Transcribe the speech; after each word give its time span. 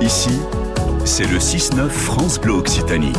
Ici, 0.00 0.30
c'est 1.04 1.30
le 1.30 1.36
6-9 1.36 1.90
France 1.90 2.40
Bleu 2.40 2.54
Occitanie. 2.54 3.12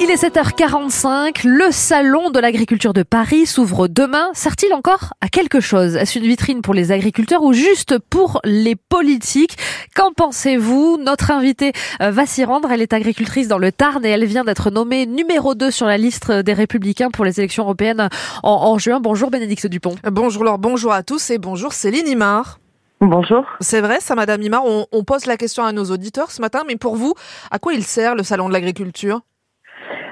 Il 0.00 0.10
est 0.10 0.22
7h45, 0.22 1.46
le 1.46 1.70
salon 1.70 2.30
de 2.30 2.40
l'agriculture 2.40 2.94
de 2.94 3.02
Paris 3.02 3.44
s'ouvre 3.44 3.86
demain. 3.86 4.30
Sert-il 4.32 4.72
encore 4.72 5.12
à 5.20 5.28
quelque 5.28 5.60
chose? 5.60 5.96
Est-ce 5.96 6.18
une 6.18 6.24
vitrine 6.24 6.62
pour 6.62 6.72
les 6.72 6.90
agriculteurs 6.90 7.42
ou 7.42 7.52
juste 7.52 7.98
pour 7.98 8.40
les 8.44 8.76
politiques? 8.76 9.58
Qu'en 9.94 10.12
pensez-vous? 10.12 10.96
Notre 10.98 11.30
invitée 11.32 11.74
euh, 12.00 12.10
va 12.10 12.24
s'y 12.24 12.42
rendre. 12.42 12.72
Elle 12.72 12.80
est 12.80 12.94
agricultrice 12.94 13.46
dans 13.46 13.58
le 13.58 13.72
Tarn 13.72 14.06
et 14.06 14.08
elle 14.08 14.24
vient 14.24 14.44
d'être 14.44 14.70
nommée 14.70 15.04
numéro 15.04 15.54
2 15.54 15.70
sur 15.70 15.86
la 15.86 15.98
liste 15.98 16.32
des 16.32 16.54
Républicains 16.54 17.10
pour 17.10 17.26
les 17.26 17.40
élections 17.40 17.64
européennes 17.64 18.08
en, 18.42 18.50
en 18.50 18.78
juin. 18.78 19.00
Bonjour 19.00 19.30
Bénédicte 19.30 19.66
Dupont. 19.66 19.96
Bonjour 20.10 20.44
Laure, 20.44 20.58
bonjour 20.58 20.92
à 20.92 21.02
tous 21.02 21.28
et 21.28 21.36
bonjour 21.36 21.74
Céline 21.74 22.08
Imar. 22.08 22.59
Bonjour. 23.00 23.46
C'est 23.60 23.80
vrai, 23.80 24.00
ça, 24.00 24.14
Madame 24.14 24.42
Imar, 24.42 24.62
on, 24.64 24.86
on, 24.92 25.04
pose 25.04 25.24
la 25.24 25.38
question 25.38 25.64
à 25.64 25.72
nos 25.72 25.84
auditeurs 25.84 26.30
ce 26.30 26.42
matin, 26.42 26.64
mais 26.66 26.76
pour 26.76 26.96
vous, 26.96 27.14
à 27.50 27.58
quoi 27.58 27.72
il 27.72 27.82
sert 27.82 28.14
le 28.14 28.22
salon 28.22 28.48
de 28.48 28.52
l'agriculture? 28.52 29.22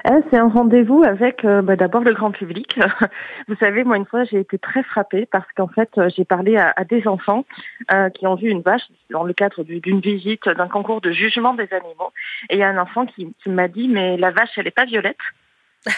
Euh, 0.07 0.21
c'est 0.29 0.37
un 0.37 0.47
rendez-vous 0.47 1.03
avec 1.03 1.45
euh, 1.45 1.61
bah, 1.61 1.75
d'abord 1.75 2.01
le 2.01 2.13
grand 2.13 2.31
public. 2.31 2.79
Vous 3.47 3.55
savez, 3.59 3.83
moi 3.83 3.97
une 3.97 4.05
fois 4.05 4.23
j'ai 4.23 4.39
été 4.39 4.57
très 4.57 4.81
frappée 4.81 5.25
parce 5.25 5.45
qu'en 5.55 5.67
fait 5.67 5.89
euh, 5.97 6.09
j'ai 6.15 6.25
parlé 6.25 6.57
à, 6.57 6.73
à, 6.75 6.83
des 6.83 7.07
enfants 7.07 7.45
qui 8.15 8.25
ont 8.25 8.35
vu 8.35 8.49
une 8.49 8.61
vache 8.61 8.87
dans 9.09 9.23
le 9.23 9.33
cadre 9.33 9.63
d'une 9.63 9.99
visite 9.99 10.47
d'un 10.47 10.67
concours 10.67 11.01
de 11.01 11.11
jugement 11.11 11.53
des 11.53 11.67
animaux. 11.71 12.11
Et 12.49 12.55
il 12.55 12.59
y 12.59 12.63
a 12.63 12.69
un 12.69 12.77
enfant 12.77 13.05
qui, 13.05 13.33
qui 13.43 13.49
m'a 13.49 13.67
dit 13.67 13.87
mais 13.87 14.17
la 14.17 14.31
vache 14.31 14.51
elle 14.57 14.67
est 14.67 14.71
pas 14.71 14.85
violette. 14.85 15.17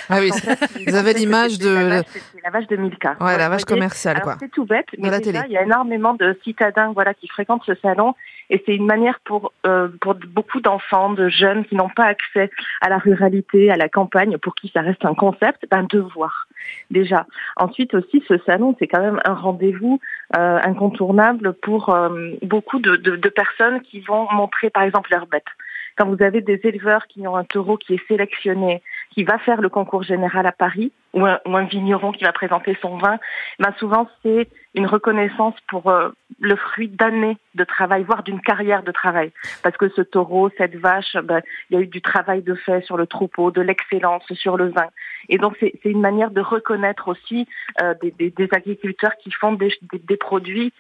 Ah 0.10 0.20
oui, 0.20 0.30
vous 0.88 0.96
avez 0.96 1.14
l'image 1.14 1.58
de 1.58 1.70
la 1.70 2.02
vache, 2.02 2.06
la 2.44 2.50
vache 2.52 2.68
de 2.68 2.76
Milka. 2.76 3.16
Ouais, 3.20 3.38
la 3.38 3.50
vache 3.50 3.66
commerciale 3.66 4.22
quoi. 4.22 4.38
C'est 4.40 4.52
tout 4.52 4.66
bête, 4.66 4.86
mais 5.00 5.10
déjà, 5.10 5.46
il 5.48 5.52
y 5.52 5.58
a 5.58 5.64
énormément 5.64 6.14
de 6.14 6.38
citadins 6.44 6.92
voilà 6.94 7.14
qui 7.16 7.28
fréquentent 7.28 7.64
ce 7.66 7.74
salon 7.76 8.14
et 8.52 8.62
c'est 8.66 8.76
une 8.76 8.86
manière 8.86 9.20
pour 9.26 9.54
euh, 9.66 9.88
pour 10.00 10.14
beaucoup 10.16 10.62
d'enfants, 10.62 11.12
de 11.12 11.30
jeunes 11.30 11.66
qui 11.66 11.76
n'ont 11.76 11.90
pas 11.90 12.06
accès 12.06 12.52
à 12.82 12.90
la 12.90 13.00
ruralité, 13.00 13.72
à 13.72 13.76
la 13.76 13.90
campagne, 13.90 14.38
pour 14.38 14.54
qui 14.54 14.70
ça 14.74 14.82
reste 14.82 15.04
un 15.04 15.16
concept, 15.16 15.66
ben 15.72 15.88
de 15.90 16.00
voir 16.00 16.48
déjà. 16.92 17.26
Ensuite 17.58 17.96
aussi, 17.96 18.24
ce 18.28 18.38
salon 18.46 18.76
c'est 18.78 18.88
quand 18.88 19.02
même 19.02 19.20
un 19.26 19.34
rendez-vous 19.34 20.00
euh, 20.38 20.60
incontournable 20.64 21.54
pour 21.54 21.90
euh, 21.90 22.32
beaucoup 22.44 22.80
de, 22.80 22.98
de, 22.98 23.16
de 23.16 23.30
personnes 23.30 23.82
qui 23.82 24.02
vont 24.02 24.28
montrer 24.32 24.70
par 24.70 24.84
exemple 24.84 25.10
leurs 25.12 25.26
bêtes. 25.26 25.44
Quand 25.98 26.08
vous 26.08 26.24
avez 26.24 26.42
des 26.42 26.60
éleveurs 26.64 27.08
qui 27.08 27.28
ont 27.28 27.36
un 27.36 27.44
taureau 27.44 27.78
qui 27.78 27.96
est 27.96 28.08
sélectionné, 28.08 28.82
qui 29.12 29.24
va 29.24 29.38
faire 29.40 29.62
le 29.62 29.70
concours 29.70 30.04
général 30.04 30.46
à 30.46 30.52
Paris, 30.52 30.92
ou 31.14 31.26
un, 31.26 31.64
vigneron 31.66 32.14
qui 32.14 32.24
va 32.24 32.32
présenter 32.32 32.78
son 32.82 32.98
vin, 32.98 33.20
ben 33.60 33.74
souvent 33.78 34.10
c'est 34.24 34.48
une 34.74 34.86
reconnaissance 34.86 35.56
pour 35.68 35.90
euh, 35.90 36.10
le 36.40 36.56
fruit 36.56 36.88
d'années 36.88 37.38
de 37.56 37.66
travail, 37.66 38.04
voire 38.04 38.24
d'une 38.24 38.40
carrière 38.40 38.84
de 38.84 38.92
travail. 38.92 39.32
Parce 39.64 39.76
que 39.76 39.90
ce 39.90 40.02
taureau, 40.02 40.50
cette 40.58 40.76
vache, 40.76 41.18
ben, 41.24 41.42
il 41.70 41.76
y 41.76 41.80
a 41.80 41.82
eu 41.82 41.88
du 41.88 42.02
travail 42.02 42.42
de 42.42 42.56
fait 42.56 42.82
sur 42.86 42.96
le 42.96 43.08
troupeau, 43.08 43.52
de 43.52 43.62
l'excellence 43.62 44.24
sur 44.34 44.56
le 44.56 44.70
vin. 44.70 44.88
Et 45.28 45.38
donc 45.38 45.58
c'est 45.60 45.74
une 45.84 46.00
manière 46.00 46.32
de 46.32 46.42
reconnaître 46.42 47.10
aussi 47.10 47.48
euh, 47.82 47.94
des, 48.02 48.50
agriculteurs 48.54 49.16
qui 49.22 49.32
font 49.32 49.54
des, 49.54 49.74
des 49.92 50.18
produits 50.18 50.74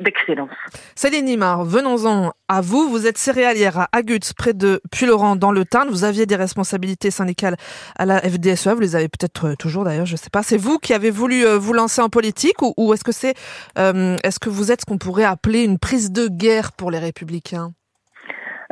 d'excellence. 0.00 0.50
Céline 0.94 1.26
venons-en 1.64 2.32
à 2.48 2.60
vous. 2.60 2.88
Vous 2.88 3.06
êtes 3.06 3.18
céréalière 3.18 3.78
à 3.78 3.88
Agut, 3.92 4.20
près 4.36 4.52
de 4.52 4.80
Puylaurent, 4.90 5.36
dans 5.36 5.52
le 5.52 5.64
Tarn. 5.64 5.88
Vous 5.88 6.04
aviez 6.04 6.26
des 6.26 6.36
responsabilités 6.36 7.10
syndicales 7.10 7.56
à 7.96 8.06
la 8.06 8.20
FDSE. 8.20 8.68
Vous 8.68 8.80
les 8.80 8.96
avez 8.96 9.08
peut-être 9.08 9.48
euh, 9.48 9.54
toujours 9.56 9.84
d'ailleurs, 9.84 10.06
je 10.06 10.12
ne 10.12 10.18
sais 10.18 10.30
pas. 10.30 10.42
C'est 10.42 10.56
vous 10.56 10.78
qui 10.78 10.92
avez 10.92 11.10
voulu 11.10 11.46
euh, 11.46 11.58
vous 11.58 11.72
lancer 11.72 12.00
en 12.00 12.08
politique 12.08 12.62
ou, 12.62 12.74
ou 12.76 12.92
est-ce 12.94 13.04
que 13.04 13.12
c'est, 13.12 13.34
euh, 13.78 14.16
est-ce 14.24 14.38
que 14.38 14.48
vous 14.48 14.72
êtes 14.72 14.80
ce 14.82 14.86
qu'on 14.86 14.98
pourrait 14.98 15.24
appeler 15.24 15.62
une 15.62 15.78
prise 15.78 16.10
de 16.10 16.28
guerre 16.28 16.72
pour 16.72 16.90
les 16.90 16.98
républicains? 16.98 17.72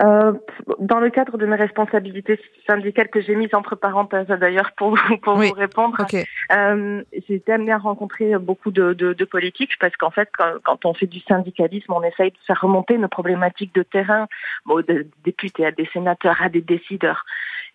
Euh, 0.01 0.33
dans 0.79 1.01
le 1.01 1.11
cadre 1.11 1.39
de 1.39 1.47
mes 1.47 1.57
responsabilités 1.57 2.39
syndicales 2.67 3.09
que 3.09 3.21
j'ai 3.21 3.35
mises 3.35 3.55
entre 3.55 3.75
parenthèses 3.75 4.29
d'ailleurs 4.29 4.73
pour, 4.77 4.97
pour 5.23 5.37
oui. 5.37 5.49
vous 5.49 5.55
répondre, 5.55 5.97
okay. 6.01 6.25
euh, 6.53 7.03
j'ai 7.27 7.35
été 7.35 7.53
amenée 7.53 7.73
à 7.73 7.79
rencontrer 7.79 8.39
beaucoup 8.39 8.71
de, 8.71 8.93
de, 8.93 9.13
de 9.13 9.25
politiques 9.25 9.73
parce 9.81 9.97
qu'en 9.97 10.11
fait, 10.11 10.29
quand, 10.37 10.53
quand, 10.65 10.85
on 10.85 10.95
fait 10.95 11.07
du 11.07 11.21
syndicalisme, 11.21 11.93
on 11.93 12.03
essaye 12.03 12.31
de 12.31 12.37
faire 12.47 12.61
remonter 12.61 12.97
nos 12.99 13.09
problématiques 13.09 13.75
de 13.75 13.83
terrain, 13.83 14.29
bon, 14.67 14.83
de 14.87 15.07
députés 15.25 15.67
à 15.67 15.73
des 15.73 15.87
sénateurs, 15.93 16.41
à 16.41 16.49
des 16.49 16.61
décideurs. 16.63 17.25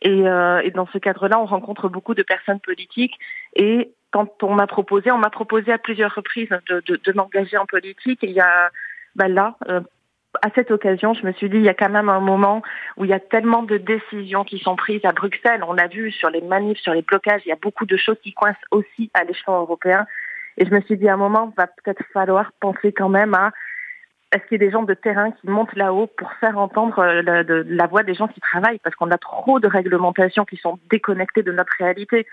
Et, 0.01 0.27
euh, 0.27 0.61
et 0.63 0.71
dans 0.71 0.87
ce 0.87 0.97
cadre-là, 0.97 1.39
on 1.39 1.45
rencontre 1.45 1.89
beaucoup 1.89 2.13
de 2.13 2.23
personnes 2.23 2.59
politiques 2.59 3.17
et 3.55 3.91
quand 4.11 4.43
on 4.43 4.53
m'a 4.53 4.67
proposé, 4.67 5.11
on 5.11 5.17
m'a 5.17 5.31
proposé 5.31 5.71
à 5.71 5.77
plusieurs 5.77 6.13
reprises 6.13 6.49
de, 6.69 6.83
de, 6.85 6.99
de 7.03 7.11
m'engager 7.13 7.57
en 7.57 7.65
politique. 7.65 8.23
Et 8.23 8.27
il 8.27 8.33
y 8.33 8.39
a 8.39 8.69
bah 9.15 9.27
là, 9.27 9.55
euh, 9.69 9.81
à 10.41 10.49
cette 10.55 10.71
occasion, 10.71 11.13
je 11.13 11.25
me 11.25 11.31
suis 11.33 11.49
dit, 11.49 11.57
il 11.57 11.63
y 11.63 11.69
a 11.69 11.73
quand 11.73 11.89
même 11.89 12.09
un 12.09 12.19
moment 12.19 12.61
où 12.97 13.05
il 13.05 13.11
y 13.11 13.13
a 13.13 13.19
tellement 13.19 13.63
de 13.63 13.77
décisions 13.77 14.43
qui 14.43 14.59
sont 14.59 14.75
prises 14.75 15.03
à 15.03 15.11
Bruxelles. 15.11 15.63
On 15.67 15.73
l'a 15.73 15.87
vu 15.87 16.11
sur 16.11 16.29
les 16.29 16.41
manifs, 16.41 16.79
sur 16.79 16.93
les 16.93 17.01
blocages, 17.01 17.41
il 17.45 17.49
y 17.49 17.53
a 17.53 17.57
beaucoup 17.61 17.85
de 17.85 17.97
choses 17.97 18.17
qui 18.23 18.33
coincent 18.33 18.57
aussi 18.71 19.11
à 19.13 19.23
l'échelon 19.23 19.59
européen. 19.59 20.05
Et 20.57 20.65
je 20.65 20.71
me 20.71 20.81
suis 20.81 20.97
dit, 20.97 21.07
à 21.07 21.13
un 21.13 21.17
moment, 21.17 21.51
il 21.51 21.59
va 21.59 21.67
peut-être 21.67 22.03
falloir 22.13 22.51
penser 22.59 22.91
quand 22.91 23.09
même 23.09 23.33
à 23.33 23.51
est-ce 24.33 24.43
qu'il 24.47 24.59
y 24.59 24.63
a 24.63 24.65
des 24.65 24.71
gens 24.71 24.83
de 24.83 24.95
terrain 24.95 25.31
qui 25.31 25.47
montent 25.47 25.75
là-haut 25.75 26.07
pour 26.07 26.31
faire 26.39 26.57
entendre 26.57 27.03
la, 27.05 27.43
de, 27.43 27.65
la 27.67 27.85
voix 27.85 28.01
des 28.01 28.15
gens 28.15 28.27
qui 28.27 28.41
travaillent? 28.41 28.79
Parce 28.79 28.95
qu'on 28.95 29.11
a 29.11 29.17
trop 29.17 29.59
de 29.59 29.67
réglementations 29.67 30.43
qui 30.43 30.57
sont 30.57 30.79
déconnectées 30.89 31.43
de 31.43 31.51
notre 31.51 31.73
réalité. 31.79 32.25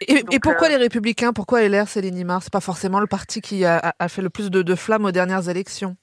Et, 0.00 0.22
Donc, 0.22 0.32
et 0.32 0.38
pourquoi 0.38 0.68
euh... 0.68 0.70
les 0.70 0.76
Républicains 0.76 1.32
Pourquoi 1.32 1.68
LR, 1.68 1.88
Céline 1.88 2.16
Imar? 2.16 2.42
C'est 2.42 2.52
pas 2.52 2.60
forcément 2.60 3.00
le 3.00 3.08
parti 3.08 3.40
qui 3.40 3.64
a, 3.64 3.92
a 3.98 4.08
fait 4.08 4.22
le 4.22 4.30
plus 4.30 4.50
de, 4.50 4.62
de 4.62 4.74
flammes 4.76 5.04
aux 5.04 5.10
dernières 5.10 5.48
élections. 5.48 5.96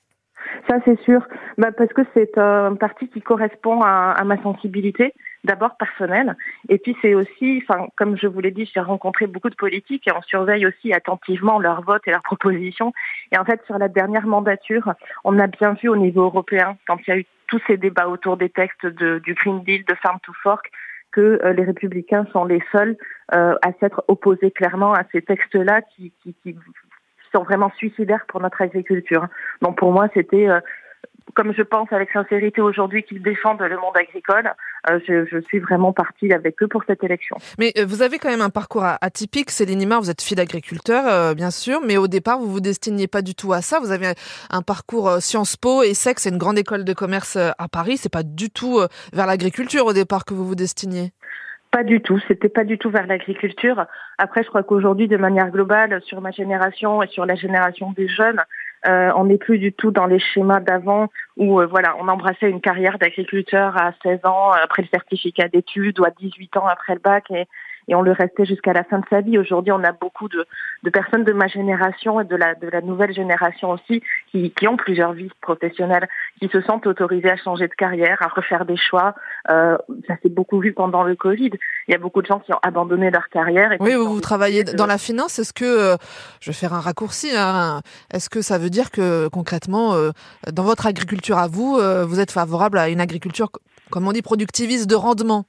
Ça, 0.69 0.77
c'est 0.85 0.99
sûr. 1.01 1.25
Bah, 1.57 1.71
parce 1.71 1.93
que 1.93 2.01
c'est 2.13 2.37
un 2.37 2.75
parti 2.75 3.07
qui 3.09 3.21
correspond 3.21 3.81
à, 3.81 4.11
à 4.11 4.23
ma 4.23 4.41
sensibilité, 4.41 5.13
d'abord 5.43 5.77
personnelle, 5.77 6.35
et 6.69 6.77
puis 6.77 6.97
c'est 7.01 7.13
aussi, 7.13 7.63
enfin, 7.67 7.87
comme 7.95 8.17
je 8.17 8.27
vous 8.27 8.39
l'ai 8.39 8.51
dit, 8.51 8.69
j'ai 8.73 8.79
rencontré 8.79 9.27
beaucoup 9.27 9.49
de 9.49 9.55
politiques 9.55 10.07
et 10.07 10.11
on 10.11 10.21
surveille 10.23 10.65
aussi 10.65 10.91
attentivement 10.91 11.59
leurs 11.59 11.83
votes 11.83 12.07
et 12.07 12.11
leurs 12.11 12.23
propositions. 12.23 12.93
Et 13.31 13.37
en 13.37 13.45
fait, 13.45 13.61
sur 13.65 13.77
la 13.77 13.87
dernière 13.87 14.25
mandature, 14.25 14.93
on 15.23 15.37
a 15.39 15.47
bien 15.47 15.73
vu 15.73 15.89
au 15.89 15.95
niveau 15.95 16.23
européen, 16.23 16.77
quand 16.87 16.97
il 17.05 17.09
y 17.09 17.13
a 17.13 17.17
eu 17.19 17.25
tous 17.47 17.61
ces 17.67 17.77
débats 17.77 18.07
autour 18.07 18.37
des 18.37 18.49
textes 18.49 18.85
de, 18.85 19.19
du 19.19 19.35
Green 19.35 19.63
Deal, 19.63 19.85
de 19.85 19.95
Farm 19.95 20.19
to 20.23 20.33
Fork, 20.41 20.71
que 21.11 21.39
euh, 21.43 21.53
les 21.53 21.63
républicains 21.63 22.25
sont 22.33 22.45
les 22.45 22.61
seuls 22.71 22.97
euh, 23.33 23.55
à 23.61 23.71
s'être 23.79 24.03
opposés 24.07 24.51
clairement 24.51 24.93
à 24.93 25.03
ces 25.11 25.21
textes-là 25.21 25.81
qui, 25.81 26.11
qui, 26.21 26.35
qui 26.43 26.55
sont 27.35 27.43
vraiment 27.43 27.71
suicidaires 27.77 28.25
pour 28.27 28.41
notre 28.41 28.61
agriculture. 28.61 29.27
Donc 29.61 29.77
pour 29.77 29.91
moi, 29.91 30.07
c'était 30.13 30.47
euh, 30.47 30.59
comme 31.33 31.53
je 31.53 31.63
pense 31.63 31.91
avec 31.91 32.11
sincérité 32.11 32.61
aujourd'hui 32.61 33.03
qu'ils 33.03 33.21
défendent 33.21 33.61
le 33.61 33.77
monde 33.77 33.97
agricole, 33.97 34.53
euh, 34.89 34.99
je, 35.07 35.41
suis 35.47 35.59
vraiment 35.59 35.91
partie 35.91 36.31
avec 36.31 36.61
eux 36.61 36.67
pour 36.67 36.83
cette 36.85 37.03
élection. 37.03 37.37
Mais 37.57 37.73
euh, 37.77 37.85
vous 37.85 38.03
avez 38.03 38.19
quand 38.19 38.29
même 38.29 38.41
un 38.41 38.49
parcours 38.49 38.85
atypique, 39.01 39.51
Céline 39.51 39.81
Imar, 39.81 40.01
vous 40.01 40.09
êtes 40.09 40.21
fille 40.21 40.37
d'agriculteur, 40.37 41.35
bien 41.35 41.51
sûr, 41.51 41.81
mais 41.81 41.97
au 41.97 42.07
départ, 42.07 42.39
vous 42.39 42.51
vous 42.51 42.61
destiniez 42.61 43.07
pas 43.07 43.21
du 43.21 43.35
tout 43.35 43.51
à 43.53 43.61
ça. 43.61 43.79
Vous 43.79 43.91
avez 43.91 44.13
un 44.49 44.61
parcours 44.61 45.21
Sciences 45.21 45.57
Po 45.57 45.83
et 45.83 45.93
c'est 45.93 46.29
une 46.29 46.37
grande 46.37 46.57
école 46.57 46.85
de 46.85 46.93
commerce 46.93 47.35
à 47.35 47.67
Paris. 47.67 47.97
C'est 47.97 48.11
pas 48.11 48.23
du 48.23 48.49
tout 48.49 48.79
vers 49.11 49.25
l'agriculture 49.25 49.85
au 49.85 49.93
départ 49.93 50.25
que 50.25 50.33
vous 50.33 50.45
vous 50.45 50.55
destiniez. 50.55 51.11
Pas 51.75 51.83
du 51.83 51.99
tout, 51.99 52.21
c'était 52.29 52.47
pas 52.47 52.63
du 52.63 52.77
tout 52.77 52.89
vers 52.89 53.05
l'agriculture. 53.05 53.85
Après, 54.17 54.43
je 54.43 54.47
crois 54.47 54.63
qu'aujourd'hui, 54.63 55.09
de 55.09 55.17
manière 55.17 55.49
globale, 55.49 56.01
sur 56.05 56.21
ma 56.21 56.31
génération 56.31 57.03
et 57.03 57.07
sur 57.07 57.25
la 57.25 57.35
génération 57.35 57.91
des 57.91 58.07
jeunes, 58.07 58.41
euh, 58.87 59.11
on 59.17 59.25
n'est 59.25 59.37
plus 59.37 59.59
du 59.59 59.73
tout 59.73 59.91
dans 59.91 60.05
les 60.05 60.19
schémas 60.19 60.61
d'avant 60.61 61.09
où 61.35 61.59
euh, 61.59 61.65
voilà, 61.65 61.97
on 61.99 62.07
embrassait 62.07 62.49
une 62.49 62.61
carrière 62.61 62.97
d'agriculteur 62.97 63.75
à 63.75 63.91
16 64.03 64.19
ans 64.23 64.51
après 64.51 64.83
le 64.83 64.87
certificat 64.87 65.49
d'études 65.49 65.99
ou 65.99 66.05
à 66.05 66.11
18 66.11 66.55
ans 66.55 66.65
après 66.65 66.93
le 66.93 67.01
bac 67.01 67.29
et, 67.29 67.45
et 67.87 67.95
on 67.95 68.01
le 68.01 68.11
restait 68.11 68.45
jusqu'à 68.45 68.73
la 68.73 68.83
fin 68.83 68.99
de 68.99 69.05
sa 69.09 69.21
vie. 69.21 69.37
Aujourd'hui, 69.37 69.71
on 69.71 69.83
a 69.83 69.91
beaucoup 69.91 70.27
de, 70.27 70.45
de, 70.83 70.89
personnes 70.89 71.23
de 71.23 71.33
ma 71.33 71.47
génération 71.47 72.19
et 72.19 72.25
de 72.25 72.35
la, 72.35 72.55
de 72.55 72.67
la 72.67 72.81
nouvelle 72.81 73.13
génération 73.13 73.71
aussi 73.71 74.01
qui, 74.31 74.51
qui, 74.51 74.67
ont 74.67 74.77
plusieurs 74.77 75.13
vies 75.13 75.29
professionnelles, 75.41 76.07
qui 76.39 76.49
se 76.49 76.61
sentent 76.61 76.85
autorisées 76.87 77.31
à 77.31 77.37
changer 77.37 77.67
de 77.67 77.73
carrière, 77.73 78.17
à 78.21 78.27
refaire 78.27 78.65
des 78.65 78.77
choix. 78.77 79.15
Euh, 79.49 79.77
ça 80.07 80.15
s'est 80.21 80.29
beaucoup 80.29 80.59
vu 80.59 80.73
pendant 80.73 81.03
le 81.03 81.15
Covid. 81.15 81.51
Il 81.87 81.91
y 81.91 81.95
a 81.95 81.97
beaucoup 81.97 82.21
de 82.21 82.27
gens 82.27 82.39
qui 82.39 82.53
ont 82.53 82.59
abandonné 82.61 83.09
leur 83.09 83.29
carrière. 83.29 83.71
Et 83.71 83.77
oui, 83.79 83.93
vous, 83.95 84.13
vous 84.13 84.21
travaillez 84.21 84.63
de... 84.63 84.73
dans 84.73 84.85
la 84.85 84.97
finance. 84.97 85.39
Est-ce 85.39 85.53
que, 85.53 85.65
euh, 85.65 85.95
je 86.41 86.51
vais 86.51 86.55
faire 86.55 86.73
un 86.73 86.81
raccourci, 86.81 87.29
hein, 87.35 87.81
est-ce 88.13 88.29
que 88.29 88.41
ça 88.41 88.57
veut 88.57 88.69
dire 88.69 88.91
que 88.91 89.27
concrètement, 89.29 89.93
euh, 89.93 90.11
dans 90.51 90.63
votre 90.63 90.87
agriculture 90.87 91.37
à 91.37 91.47
vous, 91.47 91.77
euh, 91.77 92.05
vous 92.05 92.19
êtes 92.19 92.31
favorable 92.31 92.77
à 92.77 92.89
une 92.89 93.01
agriculture, 93.01 93.49
comme 93.91 94.07
on 94.07 94.11
dit, 94.11 94.21
productiviste 94.21 94.89
de 94.89 94.95
rendement? 94.95 95.45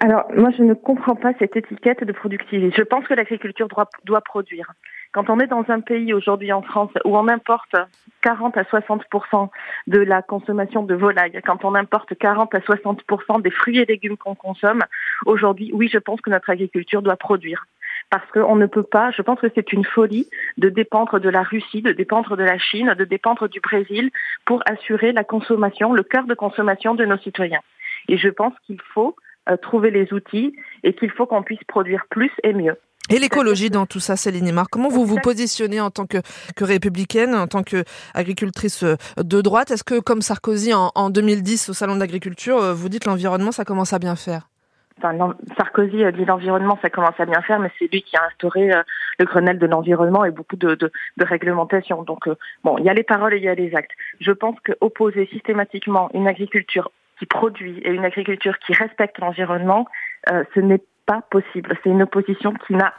Alors, 0.00 0.24
moi, 0.34 0.50
je 0.56 0.62
ne 0.62 0.74
comprends 0.74 1.14
pas 1.14 1.32
cette 1.38 1.56
étiquette 1.56 2.04
de 2.04 2.12
productivité. 2.12 2.74
Je 2.76 2.82
pense 2.82 3.06
que 3.06 3.14
l'agriculture 3.14 3.68
doit, 3.68 3.88
doit, 4.04 4.22
produire. 4.22 4.72
Quand 5.12 5.28
on 5.28 5.38
est 5.40 5.46
dans 5.46 5.64
un 5.68 5.80
pays 5.80 6.14
aujourd'hui 6.14 6.52
en 6.52 6.62
France 6.62 6.90
où 7.04 7.16
on 7.16 7.28
importe 7.28 7.76
40 8.22 8.56
à 8.56 8.62
60% 8.62 9.50
de 9.86 9.98
la 9.98 10.22
consommation 10.22 10.82
de 10.84 10.94
volaille, 10.94 11.38
quand 11.44 11.64
on 11.64 11.74
importe 11.74 12.14
40 12.16 12.54
à 12.54 12.60
60% 12.60 13.42
des 13.42 13.50
fruits 13.50 13.78
et 13.78 13.84
légumes 13.84 14.16
qu'on 14.16 14.34
consomme, 14.34 14.82
aujourd'hui, 15.26 15.70
oui, 15.74 15.90
je 15.92 15.98
pense 15.98 16.20
que 16.22 16.30
notre 16.30 16.48
agriculture 16.48 17.02
doit 17.02 17.16
produire 17.16 17.66
parce 18.10 18.30
qu'on 18.30 18.56
ne 18.56 18.66
peut 18.66 18.82
pas, 18.82 19.10
je 19.10 19.22
pense 19.22 19.40
que 19.40 19.46
c'est 19.54 19.72
une 19.72 19.84
folie 19.84 20.28
de 20.58 20.68
dépendre 20.68 21.18
de 21.18 21.28
la 21.28 21.42
Russie, 21.42 21.82
de 21.82 21.92
dépendre 21.92 22.36
de 22.36 22.42
la 22.42 22.58
Chine, 22.58 22.94
de 22.98 23.04
dépendre 23.04 23.48
du 23.48 23.60
Brésil 23.60 24.10
pour 24.44 24.62
assurer 24.66 25.12
la 25.12 25.24
consommation, 25.24 25.92
le 25.92 26.02
cœur 26.02 26.24
de 26.24 26.34
consommation 26.34 26.94
de 26.94 27.04
nos 27.04 27.16
citoyens. 27.18 27.60
Et 28.08 28.18
je 28.18 28.28
pense 28.28 28.52
qu'il 28.66 28.80
faut 28.92 29.16
euh, 29.48 29.56
trouver 29.56 29.90
les 29.90 30.12
outils 30.12 30.54
et 30.84 30.92
qu'il 30.94 31.10
faut 31.10 31.26
qu'on 31.26 31.42
puisse 31.42 31.64
produire 31.64 32.04
plus 32.10 32.30
et 32.42 32.52
mieux. 32.52 32.76
Et 33.12 33.18
l'écologie 33.18 33.68
dans 33.68 33.84
tout 33.84 34.00
ça, 34.00 34.16
Céline 34.16 34.46
Imar, 34.46 34.70
comment 34.70 34.88
vous 34.88 35.04
vous 35.04 35.18
positionnez 35.22 35.82
en 35.82 35.90
tant 35.90 36.06
que, 36.06 36.16
que 36.56 36.64
républicaine, 36.64 37.34
en 37.34 37.46
tant 37.46 37.62
qu'agricultrice 37.62 38.84
euh, 38.84 38.96
de 39.18 39.42
droite? 39.42 39.70
Est-ce 39.70 39.84
que, 39.84 40.00
comme 40.00 40.22
Sarkozy 40.22 40.72
en, 40.72 40.92
en 40.94 41.10
2010 41.10 41.68
au 41.68 41.72
Salon 41.74 41.94
de 41.96 42.00
l'agriculture, 42.00 42.56
euh, 42.56 42.72
vous 42.72 42.88
dites 42.88 43.04
l'environnement, 43.04 43.52
ça 43.52 43.66
commence 43.66 43.92
à 43.92 43.98
bien 43.98 44.16
faire? 44.16 44.48
Enfin, 44.96 45.34
Sarkozy 45.58 45.98
dit 46.14 46.24
l'environnement, 46.24 46.78
ça 46.80 46.88
commence 46.88 47.18
à 47.18 47.26
bien 47.26 47.42
faire, 47.42 47.58
mais 47.58 47.70
c'est 47.78 47.92
lui 47.92 48.02
qui 48.02 48.16
a 48.16 48.24
instauré 48.28 48.70
le 49.18 49.24
Grenelle 49.26 49.58
de 49.58 49.66
l'environnement 49.66 50.24
et 50.24 50.30
beaucoup 50.30 50.56
de, 50.56 50.90
réglementations. 51.20 52.02
Donc, 52.04 52.28
bon, 52.64 52.78
il 52.78 52.84
y 52.84 52.88
a 52.88 52.94
les 52.94 53.02
paroles 53.02 53.34
et 53.34 53.38
il 53.38 53.42
y 53.42 53.48
a 53.48 53.54
les 53.54 53.74
actes. 53.74 53.90
Je 54.20 54.32
pense 54.32 54.56
qu'opposer 54.64 55.26
systématiquement 55.32 56.08
une 56.14 56.28
agriculture 56.28 56.90
qui 57.18 57.26
produit 57.26 57.78
et 57.84 57.90
une 57.90 58.04
agriculture 58.04 58.58
qui 58.58 58.72
respecte 58.72 59.18
l'environnement, 59.18 59.86
euh, 60.30 60.44
ce 60.54 60.60
n'est 60.60 60.82
possible. 61.20 61.76
C'est 61.82 61.90
une 61.90 62.02
opposition 62.02 62.54
qui 62.66 62.74
n'a 62.74 62.94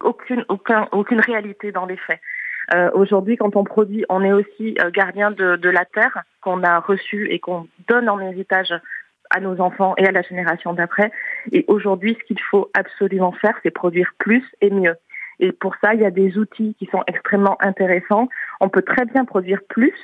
aucune, 0.00 0.44
aucun, 0.48 0.88
aucune 0.92 1.20
réalité 1.20 1.72
dans 1.72 1.86
les 1.86 1.96
faits. 1.96 2.20
Euh, 2.74 2.90
Aujourd'hui, 2.94 3.36
quand 3.36 3.54
on 3.56 3.64
produit, 3.64 4.04
on 4.08 4.22
est 4.22 4.32
aussi 4.32 4.76
euh, 4.80 4.90
gardien 4.90 5.30
de, 5.30 5.56
de, 5.56 5.68
la 5.68 5.84
terre 5.84 6.22
qu'on 6.40 6.62
a 6.64 6.80
reçue 6.80 7.28
et 7.30 7.38
qu'on 7.38 7.68
donne 7.88 8.08
en 8.08 8.18
héritage 8.18 8.72
à 9.30 9.40
nos 9.40 9.60
enfants 9.60 9.94
et 9.98 10.06
à 10.06 10.12
la 10.12 10.22
génération 10.22 10.72
d'après. 10.72 11.12
Et 11.52 11.64
aujourd'hui, 11.68 12.16
ce 12.20 12.24
qu'il 12.26 12.40
faut 12.40 12.70
absolument 12.74 13.32
faire, 13.32 13.56
c'est 13.62 13.70
produire 13.70 14.12
plus 14.18 14.44
et 14.60 14.70
mieux. 14.70 14.96
Et 15.38 15.52
pour 15.52 15.74
ça, 15.82 15.94
il 15.94 16.00
y 16.00 16.06
a 16.06 16.10
des 16.10 16.38
outils 16.38 16.74
qui 16.78 16.86
sont 16.86 17.02
extrêmement 17.06 17.56
intéressants. 17.60 18.28
On 18.60 18.68
peut 18.68 18.82
très 18.82 19.04
bien 19.04 19.24
produire 19.24 19.60
plus, 19.68 19.94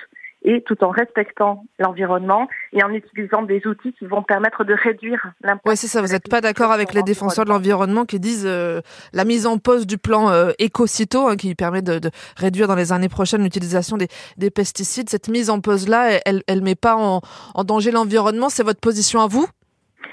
et 0.45 0.63
tout 0.63 0.83
en 0.85 0.91
respectant 0.91 1.65
l'environnement 1.79 2.49
et 2.73 2.83
en 2.83 2.91
utilisant 2.91 3.43
des 3.43 3.67
outils 3.67 3.93
qui 3.93 4.07
vont 4.07 4.23
permettre 4.23 4.65
de 4.65 4.75
réduire 4.75 5.33
l'impact. 5.43 5.67
Oui, 5.67 5.77
c'est 5.77 5.87
ça. 5.87 6.03
Vous 6.03 6.09
n'êtes 6.09 6.29
pas 6.29 6.41
d'accord 6.41 6.73
avec 6.73 6.95
les 6.95 7.03
défenseurs 7.03 7.45
de 7.45 7.51
l'environnement 7.51 8.05
qui 8.05 8.21
disent 8.21 8.47
euh, 8.47 8.81
la 9.13 9.25
mise 9.25 9.47
en 9.47 9.59
pause 9.59 9.87
du 9.87 9.99
plan 9.99 10.31
euh, 10.31 10.51
Ecocito, 10.61 11.29
hein, 11.29 11.37
qui 11.37 11.55
permet 11.55 11.83
de, 11.83 11.99
de, 11.99 12.11
réduire 12.37 12.69
dans 12.69 12.75
les 12.75 12.93
années 12.93 13.09
prochaines 13.09 13.43
l'utilisation 13.43 13.97
des, 13.97 14.09
des, 14.37 14.51
pesticides. 14.51 15.09
Cette 15.09 15.29
mise 15.29 15.51
en 15.51 15.61
pause-là, 15.61 16.21
elle 16.25 16.43
ne 16.49 16.65
met 16.65 16.75
pas 16.75 16.97
en, 16.97 17.21
en 17.55 17.65
danger 17.65 17.91
l'environnement. 17.91 18.49
C'est 18.49 18.65
votre 18.65 18.81
position 18.81 19.21
à 19.21 19.27
vous? 19.27 19.47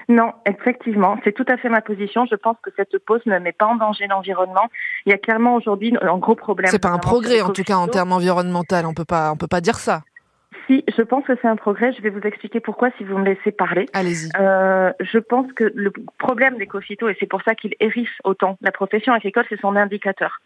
Non, 0.10 0.34
effectivement, 0.48 1.20
c'est 1.24 1.34
tout 1.34 1.46
à 1.48 1.58
fait 1.58 1.70
ma 1.70 1.82
position. 1.82 2.26
Je 2.26 2.36
pense 2.36 2.58
que 2.64 2.72
cette 2.76 2.98
pause 3.06 3.22
ne 3.28 3.38
met 3.38 3.52
pas 3.52 3.68
en 3.68 3.76
danger 3.76 4.08
l'environnement. 4.08 4.68
Il 5.06 5.12
y 5.12 5.14
a 5.14 5.20
clairement 5.20 5.56
aujourd'hui 5.56 5.96
un 6.02 6.18
gros 6.18 6.34
problème. 6.34 6.72
C'est 6.72 6.82
pas 6.82 6.90
un 6.90 6.98
progrès 6.98 7.42
en 7.42 7.50
tout 7.50 7.64
cas 7.64 7.76
en 7.76 7.88
termes 7.88 8.12
environnementaux. 8.12 8.76
On 8.86 8.96
peut 8.96 9.06
pas, 9.06 9.32
on 9.32 9.38
peut 9.38 9.48
pas 9.48 9.62
dire 9.62 9.78
ça. 9.78 10.02
Si, 10.70 10.84
je 10.96 11.02
pense 11.02 11.26
que 11.26 11.34
c'est 11.42 11.48
un 11.48 11.56
progrès. 11.56 11.92
Je 11.94 12.02
vais 12.02 12.12
vous 12.12 12.22
expliquer 12.22 12.60
pourquoi 12.60 12.92
si 12.98 13.04
vous 13.04 13.18
me 13.18 13.26
laissez 13.26 13.52
parler. 13.52 13.88
Allez-y. 13.94 14.30
Euh, 14.40 14.92
je 15.00 15.18
pense 15.18 15.52
que 15.54 15.72
le 15.74 15.92
problème 16.20 16.58
des 16.58 16.68
et 17.10 17.18
c'est 17.20 17.26
pour 17.26 17.42
ça 17.42 17.56
qu'il 17.56 17.74
hérisse 17.80 18.10
autant 18.24 18.58
la 18.62 18.72
profession 18.72 19.12
agricole, 19.14 19.46
c'est 19.50 19.60
son 19.60 19.76
indicateur. 19.76 20.40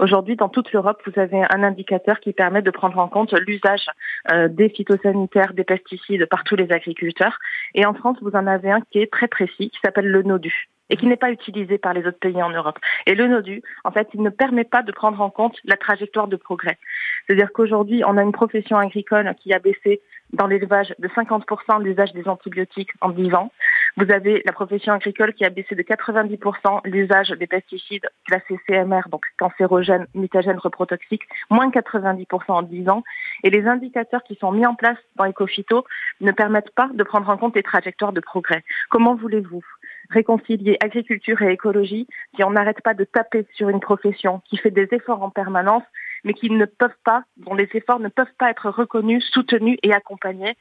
Aujourd'hui, 0.00 0.36
dans 0.36 0.48
toute 0.48 0.72
l'Europe, 0.72 1.02
vous 1.06 1.20
avez 1.20 1.42
un 1.50 1.62
indicateur 1.64 2.20
qui 2.20 2.32
permet 2.32 2.62
de 2.62 2.70
prendre 2.70 2.98
en 2.98 3.08
compte 3.08 3.32
l'usage 3.32 3.86
euh, 4.32 4.48
des 4.48 4.68
phytosanitaires, 4.68 5.54
des 5.54 5.64
pesticides 5.64 6.26
par 6.26 6.44
tous 6.44 6.54
les 6.54 6.70
agriculteurs. 6.70 7.38
Et 7.74 7.84
en 7.84 7.94
France, 7.94 8.16
vous 8.22 8.30
en 8.30 8.46
avez 8.46 8.70
un 8.70 8.80
qui 8.92 9.00
est 9.00 9.12
très 9.12 9.26
précis, 9.26 9.70
qui 9.70 9.78
s'appelle 9.82 10.06
le 10.06 10.22
NODU 10.22 10.68
et 10.90 10.96
qui 10.96 11.06
n'est 11.06 11.16
pas 11.16 11.30
utilisé 11.30 11.78
par 11.78 11.92
les 11.92 12.06
autres 12.06 12.18
pays 12.18 12.42
en 12.42 12.50
Europe. 12.50 12.78
Et 13.06 13.14
le 13.14 13.26
NODU, 13.26 13.62
en 13.84 13.90
fait, 13.90 14.08
il 14.14 14.22
ne 14.22 14.30
permet 14.30 14.64
pas 14.64 14.82
de 14.82 14.92
prendre 14.92 15.20
en 15.20 15.30
compte 15.30 15.56
la 15.64 15.76
trajectoire 15.76 16.28
de 16.28 16.36
progrès. 16.36 16.78
C'est-à-dire 17.26 17.52
qu'aujourd'hui, 17.52 18.02
on 18.06 18.16
a 18.16 18.22
une 18.22 18.32
profession 18.32 18.78
agricole 18.78 19.34
qui 19.42 19.52
a 19.52 19.58
baissé 19.58 20.00
dans 20.32 20.46
l'élevage 20.46 20.94
de 20.98 21.08
50% 21.08 21.82
l'usage 21.82 22.12
des 22.12 22.28
antibiotiques 22.28 22.90
en 23.00 23.10
10 23.10 23.34
ans. 23.34 23.52
Vous 24.00 24.12
avez 24.12 24.42
la 24.46 24.52
profession 24.52 24.92
agricole 24.92 25.34
qui 25.34 25.44
a 25.44 25.50
baissé 25.50 25.74
de 25.74 25.82
90% 25.82 26.82
l'usage 26.84 27.30
des 27.30 27.48
pesticides 27.48 28.08
classés 28.28 28.60
CMR, 28.68 29.08
donc 29.10 29.24
cancérogènes, 29.36 30.06
mutagènes, 30.14 30.58
reprotoxiques, 30.58 31.24
moins 31.50 31.68
90% 31.68 32.26
en 32.46 32.62
10 32.62 32.88
ans. 32.90 33.02
Et 33.42 33.50
les 33.50 33.66
indicateurs 33.66 34.22
qui 34.22 34.36
sont 34.36 34.52
mis 34.52 34.64
en 34.64 34.76
place 34.76 34.98
dans 35.16 35.24
Ecofito 35.24 35.84
ne 36.20 36.30
permettent 36.30 36.70
pas 36.76 36.88
de 36.94 37.02
prendre 37.02 37.28
en 37.28 37.36
compte 37.36 37.56
les 37.56 37.64
trajectoires 37.64 38.12
de 38.12 38.20
progrès. 38.20 38.62
Comment 38.88 39.16
voulez-vous 39.16 39.64
réconcilier 40.10 40.76
agriculture 40.80 41.42
et 41.42 41.52
écologie 41.52 42.06
si 42.36 42.44
on 42.44 42.50
n'arrête 42.50 42.80
pas 42.82 42.94
de 42.94 43.02
taper 43.02 43.46
sur 43.54 43.68
une 43.68 43.80
profession 43.80 44.42
qui 44.48 44.58
fait 44.58 44.70
des 44.70 44.86
efforts 44.92 45.24
en 45.24 45.30
permanence, 45.30 45.82
mais 46.22 46.34
qui 46.34 46.50
ne 46.50 46.66
peuvent 46.66 46.90
pas, 47.04 47.24
dont 47.36 47.54
les 47.54 47.68
efforts 47.74 47.98
ne 47.98 48.08
peuvent 48.08 48.26
pas 48.38 48.50
être 48.50 48.70
reconnus, 48.70 49.28
soutenus 49.32 49.78
et 49.82 49.92
accompagnés 49.92 50.56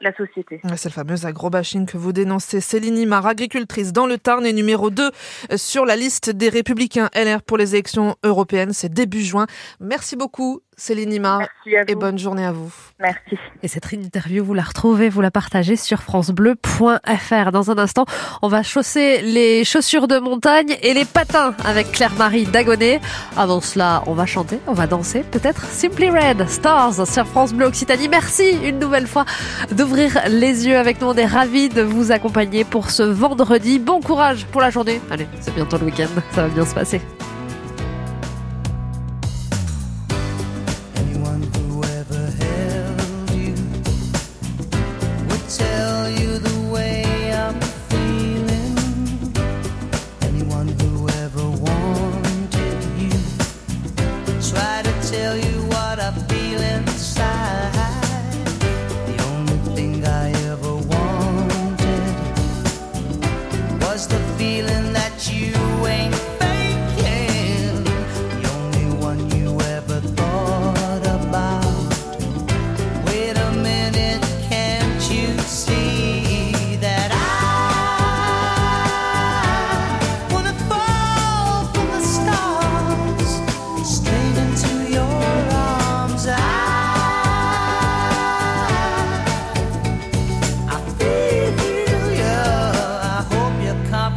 la 0.00 0.14
société. 0.14 0.60
C'est 0.76 0.88
le 0.88 0.94
fameux 0.94 1.26
agrobashing 1.26 1.86
que 1.86 1.96
vous 1.96 2.12
dénoncez. 2.12 2.60
Céline 2.60 2.98
Imar, 2.98 3.26
agricultrice 3.26 3.92
dans 3.92 4.06
le 4.06 4.18
Tarn 4.18 4.44
et 4.46 4.52
numéro 4.52 4.90
2 4.90 5.10
sur 5.56 5.84
la 5.84 5.96
liste 5.96 6.30
des 6.30 6.48
républicains 6.48 7.10
LR 7.14 7.42
pour 7.42 7.56
les 7.56 7.74
élections 7.74 8.16
européennes. 8.22 8.72
C'est 8.72 8.92
début 8.92 9.22
juin. 9.22 9.46
Merci 9.80 10.16
beaucoup 10.16 10.60
Céline 10.82 11.12
Imar 11.12 11.42
et 11.64 11.94
bonne 11.94 12.18
journée 12.18 12.44
à 12.44 12.50
vous. 12.50 12.72
Merci. 12.98 13.38
Et 13.62 13.68
cette 13.68 13.92
interview, 13.92 14.44
vous 14.44 14.52
la 14.52 14.64
retrouvez, 14.64 15.10
vous 15.10 15.20
la 15.20 15.30
partagez 15.30 15.76
sur 15.76 16.02
francebleu.fr. 16.02 17.52
Dans 17.52 17.70
un 17.70 17.78
instant, 17.78 18.04
on 18.42 18.48
va 18.48 18.64
chausser 18.64 19.22
les 19.22 19.64
chaussures 19.64 20.08
de 20.08 20.18
montagne 20.18 20.76
et 20.82 20.92
les 20.92 21.04
patins 21.04 21.54
avec 21.64 21.92
Claire-Marie 21.92 22.46
Dagonet. 22.46 23.00
Avant 23.36 23.60
cela, 23.60 24.02
on 24.08 24.14
va 24.14 24.26
chanter, 24.26 24.58
on 24.66 24.72
va 24.72 24.88
danser, 24.88 25.20
peut-être 25.20 25.66
Simply 25.66 26.10
Red, 26.10 26.48
Stars 26.48 27.06
sur 27.06 27.28
France 27.28 27.54
Bleu 27.54 27.66
Occitanie. 27.66 28.08
Merci 28.08 28.58
une 28.64 28.80
nouvelle 28.80 29.06
fois 29.06 29.24
d'ouvrir 29.70 30.18
les 30.30 30.66
yeux 30.66 30.78
avec 30.78 31.00
nous. 31.00 31.06
On 31.06 31.14
est 31.14 31.26
ravis 31.26 31.68
de 31.68 31.82
vous 31.82 32.10
accompagner 32.10 32.64
pour 32.64 32.90
ce 32.90 33.04
vendredi. 33.04 33.78
Bon 33.78 34.00
courage 34.00 34.46
pour 34.46 34.60
la 34.60 34.70
journée. 34.70 35.00
Allez, 35.12 35.28
c'est 35.40 35.54
bientôt 35.54 35.78
le 35.78 35.84
week-end, 35.84 36.08
ça 36.32 36.42
va 36.42 36.48
bien 36.48 36.66
se 36.66 36.74
passer. 36.74 37.00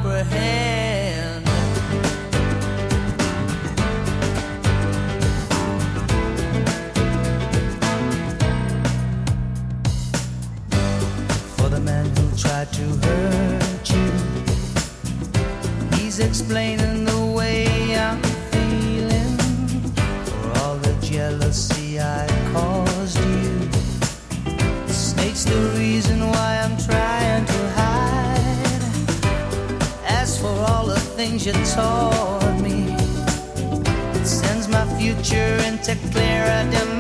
comprehend. 0.05 0.84
Things 31.27 31.45
you 31.47 31.53
taught 31.73 32.59
me, 32.61 32.83
it 34.19 34.25
sends 34.25 34.67
my 34.67 34.85
future 34.97 35.55
into 35.65 35.95
clearer 36.11 36.61
dimensions. 36.69 36.94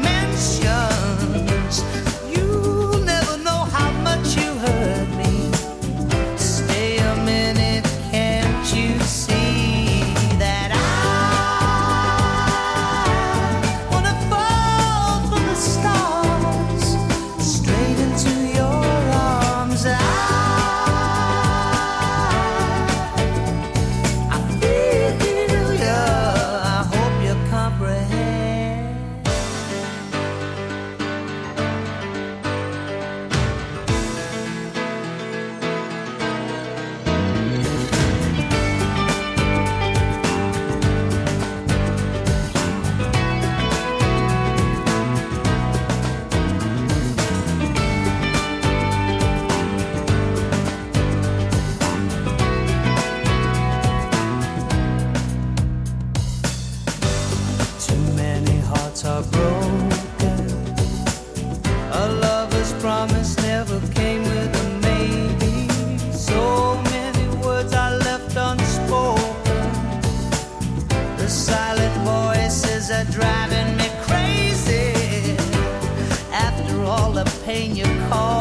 plane 77.55 77.73
you 77.73 77.85
call. 78.09 78.34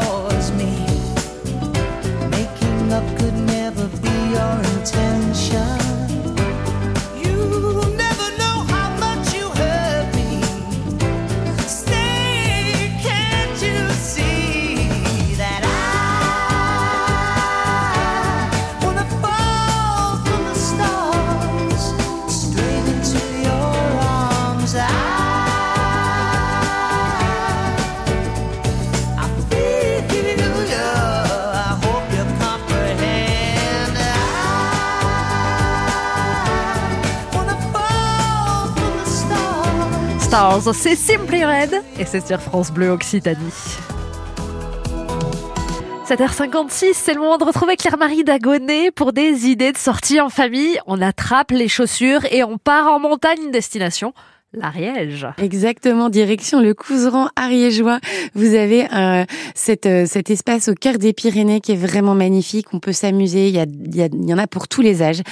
14. 40.34 40.72
C'est 40.72 40.96
Simply 40.96 41.44
Red 41.44 41.80
et 41.96 42.04
c'est 42.04 42.26
sur 42.26 42.40
France 42.40 42.72
Bleu 42.72 42.90
Occitanie. 42.90 43.38
7h56, 46.08 46.94
c'est 46.94 47.14
le 47.14 47.20
moment 47.20 47.38
de 47.38 47.44
retrouver 47.44 47.76
Claire-Marie 47.76 48.24
Dagonet 48.24 48.90
pour 48.90 49.12
des 49.12 49.46
idées 49.46 49.70
de 49.70 49.78
sortie 49.78 50.20
en 50.20 50.30
famille. 50.30 50.76
On 50.88 51.00
attrape 51.00 51.52
les 51.52 51.68
chaussures 51.68 52.24
et 52.32 52.42
on 52.42 52.58
part 52.58 52.88
en 52.88 52.98
montagne 52.98 53.52
destination 53.52 54.12
l'Ariège. 54.54 55.26
Exactement, 55.38 56.08
direction 56.08 56.60
le 56.60 56.74
Couseran 56.74 57.28
ariégeois. 57.36 58.00
Vous 58.34 58.54
avez 58.54 58.86
euh, 58.92 59.24
cet, 59.54 59.86
euh, 59.86 60.06
cet 60.06 60.30
espace 60.30 60.68
au 60.68 60.74
cœur 60.74 60.98
des 60.98 61.12
Pyrénées 61.12 61.60
qui 61.60 61.72
est 61.72 61.76
vraiment 61.76 62.14
magnifique. 62.14 62.66
On 62.72 62.78
peut 62.78 62.92
s'amuser. 62.92 63.48
Il 63.48 64.26
y 64.26 64.34
en 64.34 64.38
a 64.38 64.46
pour 64.46 64.68
tous 64.68 64.80
les 64.80 65.02
âges. 65.02 65.22